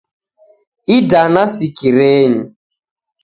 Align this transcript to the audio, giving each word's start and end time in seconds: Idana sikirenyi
Idana 0.97 1.41
sikirenyi 1.55 2.43